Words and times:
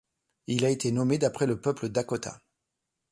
Il 0.47 0.65
a 0.65 0.71
été 0.71 0.91
nommé 0.91 1.19
d'après 1.19 1.45
le 1.45 1.61
peuple 1.61 1.87
Dakota. 1.89 2.41